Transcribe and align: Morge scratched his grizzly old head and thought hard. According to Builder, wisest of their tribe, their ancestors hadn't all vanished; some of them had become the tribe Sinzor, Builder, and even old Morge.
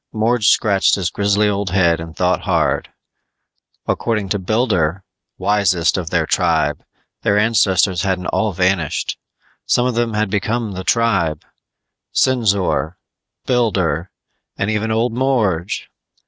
Morge 0.11 0.47
scratched 0.47 0.95
his 0.95 1.11
grizzly 1.11 1.47
old 1.47 1.69
head 1.69 1.99
and 1.99 2.15
thought 2.17 2.41
hard. 2.41 2.91
According 3.87 4.29
to 4.29 4.39
Builder, 4.39 5.03
wisest 5.37 5.95
of 5.95 6.09
their 6.09 6.25
tribe, 6.25 6.83
their 7.21 7.37
ancestors 7.37 8.01
hadn't 8.01 8.25
all 8.29 8.51
vanished; 8.51 9.19
some 9.67 9.85
of 9.85 9.93
them 9.93 10.15
had 10.15 10.31
become 10.31 10.71
the 10.71 10.83
tribe 10.83 11.43
Sinzor, 12.11 12.95
Builder, 13.45 14.09
and 14.57 14.71
even 14.71 14.89
old 14.89 15.13
Morge. 15.13 15.87